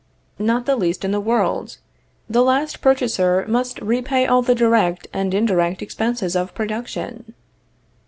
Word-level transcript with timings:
Not 0.39 0.65
the 0.65 0.75
least 0.75 1.05
in 1.05 1.11
the 1.11 1.19
world. 1.19 1.77
The 2.27 2.41
last 2.41 2.81
purchaser 2.81 3.45
must 3.47 3.79
repay 3.81 4.25
all 4.25 4.41
the 4.41 4.55
direct 4.55 5.05
and 5.13 5.31
indirect 5.31 5.83
expenses 5.83 6.35
of 6.35 6.55
production. 6.55 7.35